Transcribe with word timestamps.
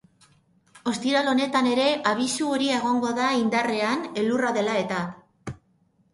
Ostiral 0.91 1.29
honetan 1.33 1.69
ere 1.73 1.85
abisu 2.13 2.47
horia 2.55 2.79
egongo 2.81 3.13
da 3.21 3.29
indarrean, 3.43 4.03
elurra 4.25 4.53
dela-eta. 4.59 5.05